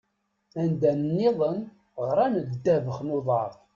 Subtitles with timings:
[0.61, 1.59] Anda-nniḍen,
[2.05, 3.51] ɣran ddabex n uḍar.